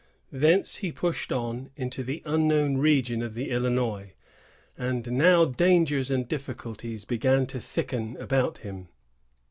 Thence 0.31 0.77
he 0.77 0.91
pushed 0.91 1.31
on 1.31 1.69
into 1.75 2.03
the 2.03 2.23
unknown 2.25 2.77
region 2.77 3.21
of 3.21 3.35
the 3.35 3.51
Illinois; 3.51 4.13
and 4.75 5.11
now 5.11 5.45
dangers 5.45 6.09
and 6.09 6.27
difficulties 6.27 7.05
began 7.05 7.45
to 7.45 7.59
thicken 7.61 8.17
about 8.17 8.57
him. 8.57 8.87